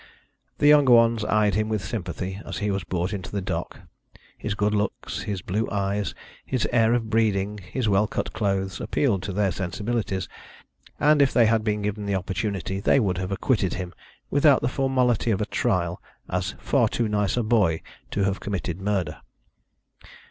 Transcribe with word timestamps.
The 0.57 0.65
younger 0.67 0.93
ones 0.93 1.23
eyed 1.23 1.53
him 1.53 1.69
with 1.69 1.83
sympathy 1.85 2.41
as 2.43 2.57
he 2.57 2.71
was 2.71 2.83
brought 2.83 3.13
into 3.13 3.31
the 3.31 3.39
dock: 3.39 3.81
his 4.35 4.55
good 4.55 4.73
looks, 4.73 5.21
his 5.21 5.43
blue 5.43 5.69
eyes, 5.71 6.15
his 6.43 6.67
air 6.73 6.95
of 6.95 7.11
breeding, 7.11 7.59
his 7.71 7.87
well 7.87 8.07
cut 8.07 8.33
clothes, 8.33 8.81
appealed 8.81 9.21
to 9.21 9.31
their 9.31 9.51
sensibilities, 9.51 10.27
and 10.99 11.21
if 11.21 11.31
they 11.31 11.45
had 11.45 11.63
been 11.63 11.83
given 11.83 12.07
the 12.07 12.15
opportunity 12.15 12.79
they 12.79 12.99
would 12.99 13.19
have 13.19 13.31
acquitted 13.31 13.75
him 13.75 13.93
without 14.31 14.61
the 14.61 14.67
formality 14.67 15.29
of 15.29 15.39
a 15.39 15.45
trial 15.45 16.01
as 16.27 16.55
far 16.57 16.89
"too 16.89 17.07
nice 17.07 17.37
a 17.37 17.43
boy" 17.43 17.79
to 18.09 18.23
have 18.23 18.39
committed 18.39 18.81
murder. 18.81 19.21